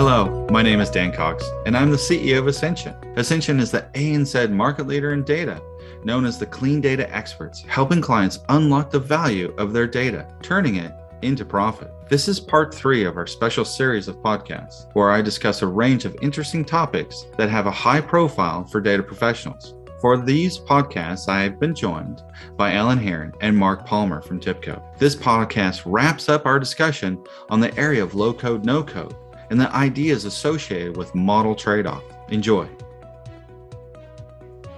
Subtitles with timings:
[0.00, 2.94] Hello, my name is Dan Cox, and I'm the CEO of Ascention.
[3.16, 5.60] Ascention is the ANZ market leader in data,
[6.04, 10.76] known as the Clean Data Experts, helping clients unlock the value of their data, turning
[10.76, 11.92] it into profit.
[12.08, 16.06] This is part three of our special series of podcasts, where I discuss a range
[16.06, 19.74] of interesting topics that have a high profile for data professionals.
[20.00, 22.22] For these podcasts, I have been joined
[22.56, 24.96] by Alan Heron and Mark Palmer from TIBCO.
[24.96, 29.14] This podcast wraps up our discussion on the area of low code, no code,
[29.50, 32.04] and the ideas associated with model trade off.
[32.28, 32.68] Enjoy.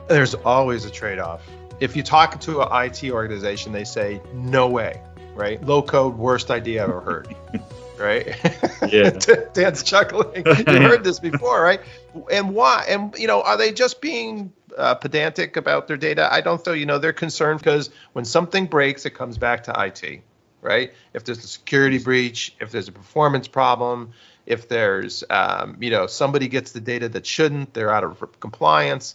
[0.09, 1.47] There's always a trade off.
[1.81, 5.01] If you talk to an IT organization, they say, no way,
[5.35, 5.63] right?
[5.65, 7.35] Low code, worst idea I've ever heard.
[7.99, 8.37] right?
[8.91, 9.11] Yeah.
[9.53, 10.45] Dan's chuckling.
[10.47, 11.81] You've heard this before, right?
[12.31, 12.85] And why?
[12.89, 16.33] And you know, are they just being uh, pedantic about their data?
[16.33, 16.73] I don't know.
[16.73, 20.23] You know, they're concerned because when something breaks, it comes back to IT,
[20.61, 20.93] right?
[21.15, 24.13] If there's a security breach, if there's a performance problem,
[24.47, 29.15] if there's, um, you know, somebody gets the data that shouldn't, they're out of compliance.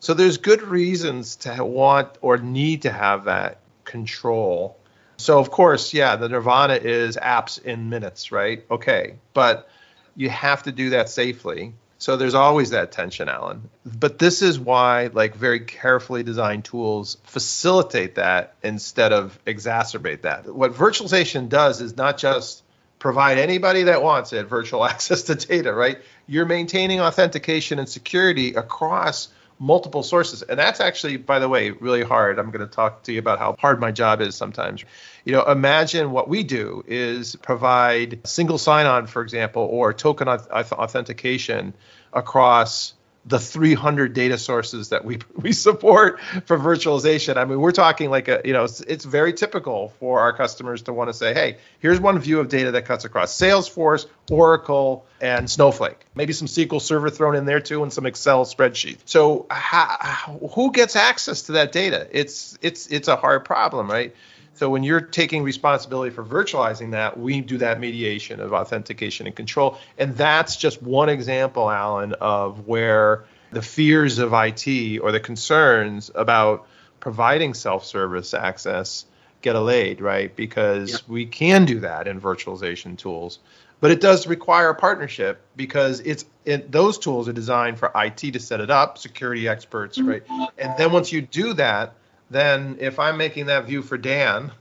[0.00, 4.76] So there's good reasons to want or need to have that control.
[5.16, 8.64] So of course, yeah, the nirvana is apps in minutes, right?
[8.70, 9.68] Okay, but
[10.14, 11.74] you have to do that safely.
[12.00, 13.68] So there's always that tension, Alan.
[13.84, 20.52] But this is why like very carefully designed tools facilitate that instead of exacerbate that.
[20.54, 22.62] What virtualization does is not just
[22.98, 25.98] provide anybody that wants it virtual access to data, right?
[26.26, 30.42] You're maintaining authentication and security across multiple sources.
[30.42, 32.38] And that's actually, by the way, really hard.
[32.38, 34.84] I'm going to talk to you about how hard my job is sometimes.
[35.24, 40.28] You know, imagine what we do is provide single sign on, for example, or token
[40.28, 41.74] authentication
[42.12, 42.94] across
[43.28, 47.36] the 300 data sources that we we support for virtualization.
[47.36, 50.82] I mean, we're talking like a you know it's, it's very typical for our customers
[50.82, 55.06] to want to say, hey, here's one view of data that cuts across Salesforce, Oracle,
[55.20, 55.98] and Snowflake.
[56.14, 58.98] Maybe some SQL Server thrown in there too, and some Excel spreadsheet.
[59.04, 62.08] So how, who gets access to that data?
[62.10, 64.14] It's it's it's a hard problem, right?
[64.58, 69.36] So when you're taking responsibility for virtualizing that, we do that mediation of authentication and
[69.36, 69.78] control.
[69.96, 76.10] And that's just one example, Alan, of where the fears of IT or the concerns
[76.12, 76.66] about
[76.98, 79.04] providing self-service access
[79.42, 80.34] get allayed, right?
[80.34, 81.00] Because yep.
[81.06, 83.38] we can do that in virtualization tools.
[83.78, 88.32] But it does require a partnership because it's it, those tools are designed for IT
[88.32, 90.08] to set it up, security experts, mm-hmm.
[90.08, 90.50] right?
[90.58, 91.94] And then once you do that,
[92.30, 94.52] then if I'm making that view for Dan,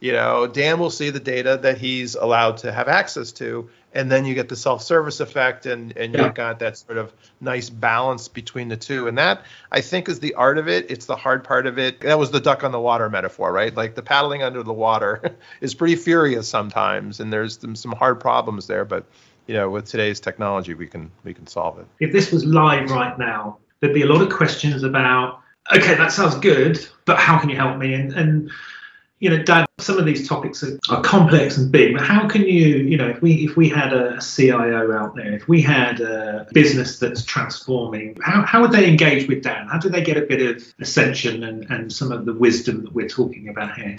[0.00, 4.10] you know, Dan will see the data that he's allowed to have access to, and
[4.10, 6.24] then you get the self-service effect, and and yeah.
[6.24, 9.06] you've got that sort of nice balance between the two.
[9.06, 10.90] And that I think is the art of it.
[10.90, 12.00] It's the hard part of it.
[12.00, 13.72] That was the duck on the water metaphor, right?
[13.72, 18.18] Like the paddling under the water is pretty furious sometimes, and there's some, some hard
[18.18, 19.04] problems there, but
[19.46, 21.86] you know, with today's technology, we can we can solve it.
[22.00, 25.41] If this was live right now, there'd be a lot of questions about
[25.74, 27.94] okay, that sounds good, but how can you help me?
[27.94, 28.50] And, and
[29.22, 32.42] you know, Dad, some of these topics are, are, complex and big, but how can
[32.42, 36.00] you, you know, if we if we had a CIO out there, if we had
[36.00, 39.68] a business that's transforming, how, how would they engage with Dan?
[39.68, 42.92] How do they get a bit of Ascention and, and some of the wisdom that
[42.92, 43.94] we're talking about here?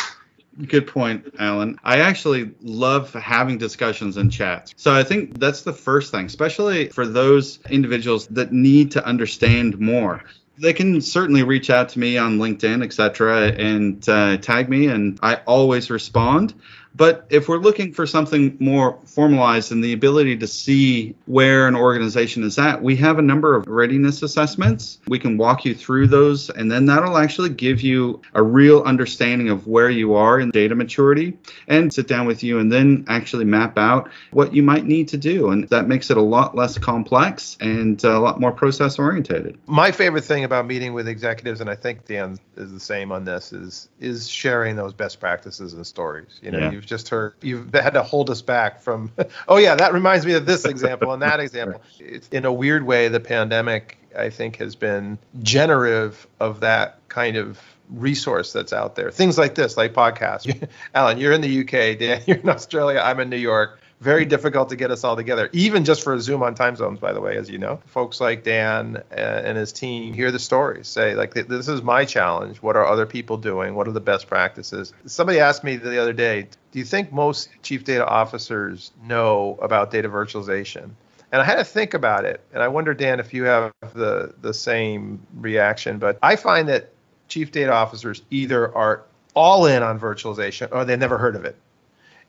[0.67, 1.79] Good point, Alan.
[1.85, 4.73] I actually love having discussions and chats.
[4.75, 9.79] So I think that's the first thing, especially for those individuals that need to understand
[9.79, 10.21] more
[10.57, 15.19] they can certainly reach out to me on LinkedIn, etc., and uh, tag me, and
[15.23, 16.53] I always respond.
[16.95, 21.75] But if we're looking for something more formalized and the ability to see where an
[21.75, 24.99] organization is at, we have a number of readiness assessments.
[25.07, 29.49] We can walk you through those, and then that'll actually give you a real understanding
[29.49, 31.37] of where you are in data maturity
[31.67, 35.17] and sit down with you and then actually map out what you might need to
[35.17, 35.49] do.
[35.49, 39.57] And that makes it a lot less complex and a lot more process oriented.
[39.65, 43.25] My favorite thing about meeting with executives, and I think Dan is the same on
[43.25, 46.39] this, is is sharing those best practices and stories.
[46.41, 49.11] You know, yeah you've just heard you've had to hold us back from
[49.47, 51.81] oh yeah that reminds me of this example and that example.
[51.99, 57.37] It's, in a weird way the pandemic i think has been generative of that kind
[57.37, 57.59] of
[57.89, 59.11] resource that's out there.
[59.11, 60.67] Things like this like podcasts.
[60.95, 64.69] Alan you're in the uk dan you're in australia i'm in new york very difficult
[64.69, 67.21] to get us all together, even just for a Zoom on time zones, by the
[67.21, 67.79] way, as you know.
[67.85, 72.03] Folks like Dan uh, and his team hear the stories, say, like, this is my
[72.03, 72.57] challenge.
[72.57, 73.75] What are other people doing?
[73.75, 74.93] What are the best practices?
[75.05, 79.89] Somebody asked me the other day, do you think most chief data officers know about
[79.89, 80.91] data virtualization?
[81.31, 82.41] And I had to think about it.
[82.53, 85.97] And I wonder, Dan, if you have the, the same reaction.
[85.97, 86.89] But I find that
[87.29, 91.55] chief data officers either are all in on virtualization or they never heard of it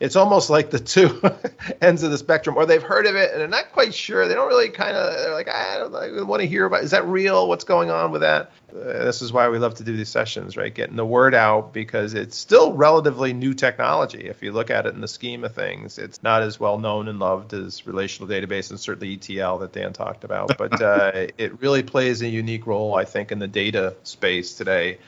[0.05, 1.19] it's almost like the two
[1.81, 4.29] ends of the spectrum, or they've heard of it and they're not quite sure.
[4.29, 6.85] They don't really kind of they're like, I don't I want to hear about.
[6.85, 7.49] Is that real?
[7.49, 8.53] What's going on with that?
[8.71, 10.75] Uh, this is why we love to do these sessions, right?
[10.75, 14.29] Getting the word out because it's still relatively new technology.
[14.29, 17.09] If you look at it in the scheme of things, it's not as well known
[17.09, 20.59] and loved as relational database and certainly ETL that Dan talked about.
[20.59, 24.99] But uh, it really plays a unique role, I think, in the data space today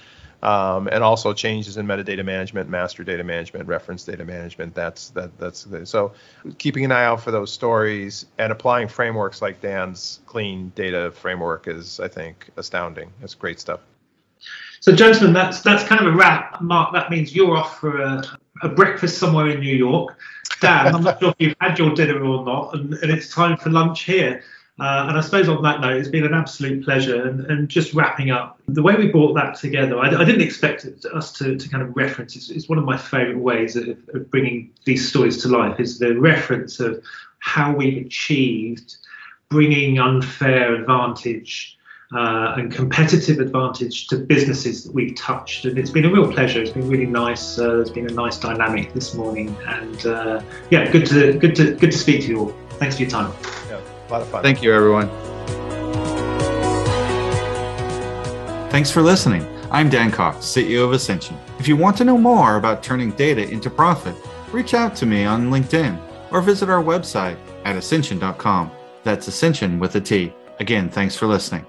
[0.46, 4.74] um, and also changes in metadata management, master data management, reference data management.
[4.76, 6.12] That's that that's the, so
[6.58, 11.66] keeping an eye out for those stories and applying frameworks like Dan's clean data framework
[11.66, 13.12] is, I think, astounding.
[13.22, 13.80] It's great stuff.
[14.78, 16.62] So, gentlemen, that's that's kind of a wrap.
[16.62, 18.22] Mark, that means you're off for a,
[18.62, 20.16] a breakfast somewhere in New York.
[20.60, 23.56] Dan, I'm not sure if you've had your dinner or not, and, and it's time
[23.56, 24.44] for lunch here.
[24.78, 27.26] Uh, and I suppose on that note, it's been an absolute pleasure.
[27.26, 30.84] And, and just wrapping up, the way we brought that together, I, I didn't expect
[30.84, 32.36] it, us to, to kind of reference.
[32.36, 35.98] It's, it's one of my favourite ways of, of, bringing these stories to life is
[35.98, 37.02] the reference of
[37.38, 38.96] how we've achieved
[39.48, 41.78] bringing unfair advantage
[42.14, 45.64] uh, and competitive advantage to businesses that we've touched.
[45.64, 46.60] And it's been a real pleasure.
[46.60, 47.58] It's been really nice.
[47.58, 51.74] Uh, there's been a nice dynamic this morning, and uh, yeah, good to good to
[51.74, 52.54] good to speak to you all.
[52.78, 53.32] Thanks for your time.
[54.08, 54.42] A lot of fun.
[54.42, 55.08] Thank you, everyone.
[58.70, 59.44] Thanks for listening.
[59.70, 61.36] I'm Dan Cox, CEO of Ascention.
[61.58, 64.14] If you want to know more about turning data into profit,
[64.52, 66.00] reach out to me on LinkedIn
[66.30, 68.70] or visit our website at ascention.com.
[69.02, 70.32] That's Ascention with a T.
[70.60, 71.66] Again, thanks for listening.